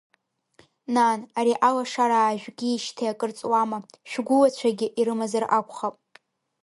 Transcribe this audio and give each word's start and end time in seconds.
Нан, 0.93 1.19
ари 1.39 1.53
алашара 1.67 2.17
аажәгеижьҭеи 2.21 3.11
акыр 3.11 3.31
ҵуама, 3.37 3.77
шәгәы-лацәагьы 4.09 4.87
ирымазар 4.99 5.43
акәхап? 5.57 5.95